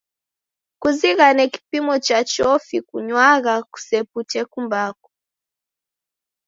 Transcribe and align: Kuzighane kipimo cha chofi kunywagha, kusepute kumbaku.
Kuzighane 0.81 1.43
kipimo 1.53 1.93
cha 2.05 2.19
chofi 2.31 2.77
kunywagha, 2.87 3.55
kusepute 3.71 4.39
kumbaku. 4.51 5.09